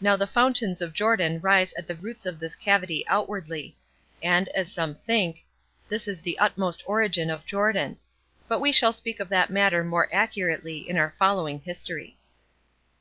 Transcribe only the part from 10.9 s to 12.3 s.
our following history.